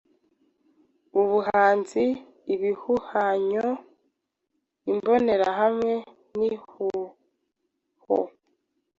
ubuhanzi, 1.21 2.05
ibihuhanyo, 2.53 3.67
imbonerahamwe 4.91 5.93
nihuho 6.37 8.23